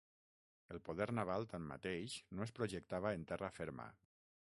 [0.75, 3.87] El poder naval, tanmateix, no es projectava en terra ferma.